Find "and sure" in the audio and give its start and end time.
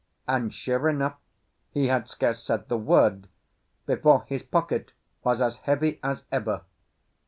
0.27-0.89